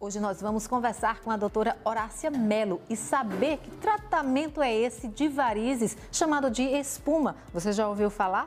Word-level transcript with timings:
Hoje 0.00 0.20
nós 0.20 0.40
vamos 0.40 0.68
conversar 0.68 1.18
com 1.22 1.30
a 1.32 1.36
doutora 1.36 1.76
Horácia 1.84 2.30
Melo 2.30 2.80
e 2.88 2.94
saber 2.94 3.56
que 3.56 3.68
tratamento 3.78 4.62
é 4.62 4.72
esse 4.72 5.08
de 5.08 5.26
varizes 5.26 5.96
chamado 6.12 6.48
de 6.48 6.62
espuma. 6.62 7.34
Você 7.52 7.72
já 7.72 7.88
ouviu 7.88 8.08
falar? 8.08 8.46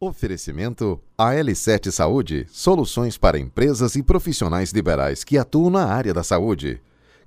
Oferecimento 0.00 0.98
AL7 1.18 1.90
Saúde, 1.90 2.46
soluções 2.48 3.18
para 3.18 3.38
empresas 3.38 3.94
e 3.94 4.02
profissionais 4.02 4.70
liberais 4.70 5.22
que 5.22 5.36
atuam 5.36 5.68
na 5.68 5.84
área 5.84 6.14
da 6.14 6.22
saúde. 6.22 6.80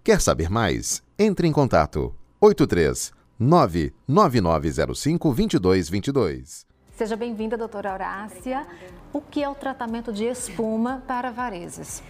Quer 0.03 0.19
saber 0.19 0.49
mais? 0.49 1.03
Entre 1.17 1.47
em 1.47 1.51
contato 1.51 2.15
83 2.41 3.11
99905 3.37 5.27
2222. 5.27 6.65
Seja 6.95 7.15
bem-vinda, 7.15 7.55
doutora 7.55 7.93
Horácia. 7.93 8.65
O 9.13 9.21
que 9.21 9.43
é 9.43 9.47
o 9.47 9.53
tratamento 9.53 10.11
de 10.11 10.25
espuma 10.25 11.03
para 11.05 11.29
varizes? 11.29 12.01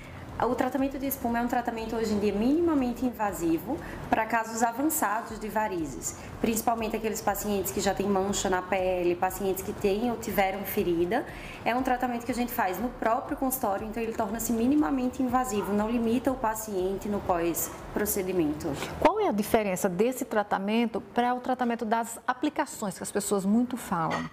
O 0.45 0.53
tratamento 0.53 0.99
de 0.99 1.07
espuma 1.07 1.39
é 1.39 1.41
um 1.41 1.47
tratamento 1.47 1.95
hoje 1.95 2.13
em 2.13 2.19
dia 2.19 2.31
minimamente 2.31 3.03
invasivo 3.03 3.75
para 4.07 4.23
casos 4.23 4.61
avançados 4.61 5.39
de 5.39 5.49
varizes, 5.49 6.15
principalmente 6.39 6.95
aqueles 6.95 7.19
pacientes 7.19 7.71
que 7.71 7.81
já 7.81 7.91
têm 7.91 8.07
mancha 8.07 8.47
na 8.47 8.61
pele, 8.61 9.15
pacientes 9.15 9.63
que 9.63 9.73
têm 9.73 10.11
ou 10.11 10.17
tiveram 10.17 10.59
ferida. 10.59 11.25
É 11.65 11.75
um 11.75 11.81
tratamento 11.81 12.23
que 12.23 12.31
a 12.31 12.35
gente 12.35 12.51
faz 12.51 12.79
no 12.79 12.87
próprio 12.87 13.35
consultório, 13.35 13.87
então 13.87 14.01
ele 14.01 14.13
torna-se 14.13 14.53
minimamente 14.53 15.23
invasivo, 15.23 15.73
não 15.73 15.89
limita 15.89 16.31
o 16.31 16.35
paciente 16.35 17.09
no 17.09 17.19
pós-procedimento. 17.21 18.71
Qual 18.99 19.19
é 19.19 19.27
a 19.27 19.31
diferença 19.31 19.89
desse 19.89 20.23
tratamento 20.23 21.01
para 21.01 21.33
o 21.33 21.39
tratamento 21.39 21.83
das 21.83 22.19
aplicações 22.27 22.95
que 22.95 23.01
as 23.03 23.11
pessoas 23.11 23.43
muito 23.43 23.75
falam? 23.75 24.29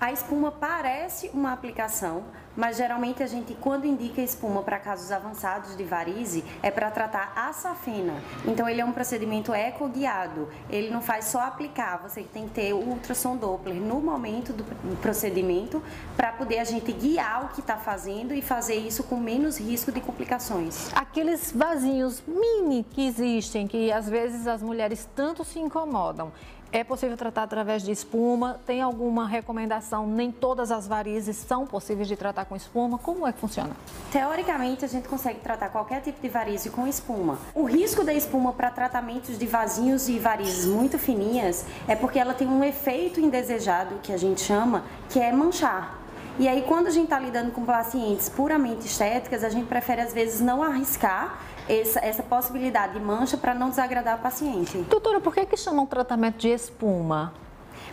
A 0.00 0.10
espuma 0.10 0.50
parece 0.50 1.30
uma 1.34 1.52
aplicação, 1.52 2.24
mas 2.56 2.78
geralmente 2.78 3.22
a 3.22 3.26
gente, 3.26 3.52
quando 3.52 3.84
indica 3.84 4.22
espuma 4.22 4.62
para 4.62 4.78
casos 4.78 5.12
avançados 5.12 5.76
de 5.76 5.84
varize, 5.84 6.42
é 6.62 6.70
para 6.70 6.90
tratar 6.90 7.34
a 7.36 7.52
safena. 7.52 8.14
Então 8.46 8.66
ele 8.66 8.80
é 8.80 8.84
um 8.84 8.92
procedimento 8.92 9.52
eco-guiado. 9.52 10.48
Ele 10.70 10.88
não 10.88 11.02
faz 11.02 11.26
só 11.26 11.42
aplicar, 11.42 11.98
você 11.98 12.22
tem 12.22 12.48
que 12.48 12.54
ter 12.54 12.72
o 12.72 12.78
ultrassom 12.78 13.36
Doppler 13.36 13.74
no 13.74 14.00
momento 14.00 14.54
do 14.54 14.64
procedimento 15.02 15.82
para 16.16 16.32
poder 16.32 16.60
a 16.60 16.64
gente 16.64 16.90
guiar 16.92 17.44
o 17.44 17.48
que 17.48 17.60
está 17.60 17.76
fazendo 17.76 18.32
e 18.32 18.40
fazer 18.40 18.76
isso 18.76 19.04
com 19.04 19.16
menos 19.16 19.60
risco 19.60 19.92
de 19.92 20.00
complicações. 20.00 20.90
Aqueles 20.94 21.52
vasinhos 21.52 22.22
mini 22.26 22.84
que 22.84 23.06
existem, 23.06 23.68
que 23.68 23.92
às 23.92 24.08
vezes 24.08 24.46
as 24.46 24.62
mulheres 24.62 25.06
tanto 25.14 25.44
se 25.44 25.58
incomodam, 25.58 26.32
é 26.72 26.84
possível 26.84 27.16
tratar 27.16 27.42
através 27.42 27.82
de 27.82 27.90
espuma? 27.90 28.60
Tem 28.64 28.80
alguma 28.80 29.26
recomendação? 29.26 29.89
Nem 29.98 30.30
todas 30.30 30.70
as 30.70 30.86
varizes 30.86 31.36
são 31.36 31.66
possíveis 31.66 32.08
de 32.08 32.16
tratar 32.16 32.44
com 32.44 32.56
espuma? 32.56 32.98
Como 32.98 33.26
é 33.26 33.32
que 33.32 33.38
funciona? 33.38 33.70
Teoricamente, 34.10 34.84
a 34.84 34.88
gente 34.88 35.08
consegue 35.08 35.40
tratar 35.40 35.68
qualquer 35.68 36.00
tipo 36.00 36.20
de 36.20 36.28
varize 36.28 36.70
com 36.70 36.86
espuma. 36.86 37.38
O 37.54 37.64
risco 37.64 38.04
da 38.04 38.12
espuma 38.12 38.52
para 38.52 38.70
tratamentos 38.70 39.38
de 39.38 39.46
vasinhos 39.46 40.08
e 40.08 40.18
varizes 40.18 40.66
muito 40.66 40.98
fininhas 40.98 41.64
é 41.88 41.96
porque 41.96 42.18
ela 42.18 42.34
tem 42.34 42.48
um 42.48 42.62
efeito 42.62 43.20
indesejado, 43.20 43.96
que 44.02 44.12
a 44.12 44.16
gente 44.16 44.40
chama, 44.40 44.84
que 45.08 45.18
é 45.18 45.32
manchar. 45.32 45.98
E 46.38 46.48
aí, 46.48 46.62
quando 46.62 46.86
a 46.86 46.90
gente 46.90 47.04
está 47.04 47.18
lidando 47.18 47.50
com 47.50 47.64
pacientes 47.64 48.28
puramente 48.28 48.86
estéticas, 48.86 49.44
a 49.44 49.48
gente 49.48 49.66
prefere 49.66 50.00
às 50.00 50.14
vezes 50.14 50.40
não 50.40 50.62
arriscar 50.62 51.38
essa, 51.68 52.00
essa 52.00 52.22
possibilidade 52.22 52.94
de 52.94 53.00
mancha 53.00 53.36
para 53.36 53.54
não 53.54 53.68
desagradar 53.68 54.16
o 54.16 54.20
paciente. 54.20 54.78
Doutora, 54.88 55.20
por 55.20 55.34
que, 55.34 55.44
que 55.44 55.56
chamam 55.56 55.84
tratamento 55.86 56.38
de 56.38 56.48
espuma? 56.48 57.32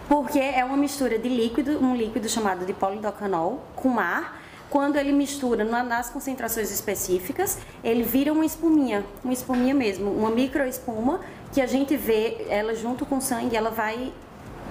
Porque 0.07 0.39
é 0.39 0.63
uma 0.63 0.77
mistura 0.77 1.17
de 1.17 1.27
líquido, 1.27 1.83
um 1.83 1.95
líquido 1.95 2.29
chamado 2.29 2.65
de 2.65 2.73
polidocanol 2.73 3.63
com 3.75 3.99
ar. 3.99 4.41
Quando 4.69 4.97
ele 4.97 5.13
mistura 5.13 5.63
nas 5.63 6.09
concentrações 6.09 6.71
específicas, 6.71 7.57
ele 7.83 8.03
vira 8.03 8.33
uma 8.33 8.45
espuminha, 8.45 9.05
uma 9.23 9.31
espuminha 9.31 9.73
mesmo, 9.73 10.11
uma 10.11 10.29
microespuma 10.29 11.21
que 11.53 11.61
a 11.61 11.65
gente 11.65 11.95
vê 11.95 12.45
ela 12.49 12.75
junto 12.75 13.05
com 13.05 13.17
o 13.17 13.21
sangue, 13.21 13.55
ela 13.55 13.69
vai 13.69 14.11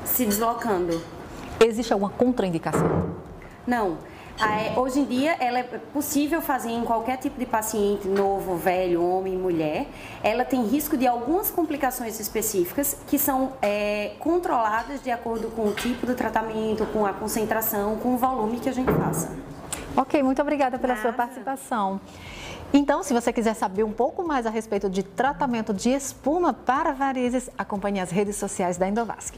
se 0.04 0.26
deslocando. 0.26 1.00
Existe 1.58 1.92
alguma 1.92 2.10
contraindicação? 2.10 3.16
Não. 3.66 3.98
É, 4.38 4.78
hoje 4.78 5.00
em 5.00 5.04
dia, 5.04 5.34
ela 5.40 5.58
é 5.58 5.62
possível 5.62 6.42
fazer 6.42 6.70
em 6.70 6.84
qualquer 6.84 7.16
tipo 7.16 7.38
de 7.38 7.46
paciente, 7.46 8.06
novo, 8.06 8.54
velho, 8.54 9.02
homem, 9.02 9.34
mulher. 9.34 9.86
Ela 10.22 10.44
tem 10.44 10.62
risco 10.66 10.94
de 10.94 11.06
algumas 11.06 11.50
complicações 11.50 12.20
específicas 12.20 12.98
que 13.06 13.18
são 13.18 13.54
é, 13.62 14.12
controladas 14.18 15.02
de 15.02 15.10
acordo 15.10 15.48
com 15.48 15.68
o 15.68 15.72
tipo 15.72 16.06
do 16.06 16.14
tratamento, 16.14 16.84
com 16.86 17.06
a 17.06 17.14
concentração, 17.14 17.96
com 17.96 18.14
o 18.14 18.18
volume 18.18 18.60
que 18.60 18.68
a 18.68 18.72
gente 18.72 18.92
faça. 18.92 19.34
Ok, 19.96 20.22
muito 20.22 20.42
obrigada 20.42 20.78
pela 20.78 20.94
Nada. 20.94 21.08
sua 21.08 21.12
participação. 21.14 21.98
Então, 22.74 23.02
se 23.02 23.14
você 23.14 23.32
quiser 23.32 23.54
saber 23.54 23.84
um 23.84 23.92
pouco 23.92 24.22
mais 24.22 24.44
a 24.44 24.50
respeito 24.50 24.90
de 24.90 25.02
tratamento 25.02 25.72
de 25.72 25.88
espuma 25.88 26.52
para 26.52 26.92
varizes, 26.92 27.48
acompanhe 27.56 28.00
as 28.00 28.10
redes 28.10 28.36
sociais 28.36 28.76
da 28.76 28.86
Endovasc. 28.86 29.34